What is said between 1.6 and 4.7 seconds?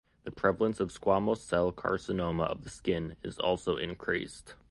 carcinoma of the skin is also increased.